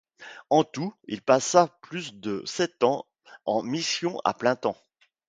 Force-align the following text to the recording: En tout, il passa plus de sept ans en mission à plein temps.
En 0.49 0.63
tout, 0.63 0.95
il 1.07 1.21
passa 1.21 1.77
plus 1.83 2.15
de 2.15 2.41
sept 2.47 2.83
ans 2.83 3.05
en 3.45 3.61
mission 3.61 4.19
à 4.23 4.33
plein 4.33 4.55
temps. 4.55 4.81